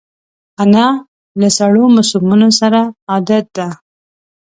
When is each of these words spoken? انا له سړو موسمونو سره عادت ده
انا 0.61 0.87
له 1.39 1.49
سړو 1.57 1.83
موسمونو 1.95 2.49
سره 2.59 2.81
عادت 3.11 3.45
ده 3.57 3.67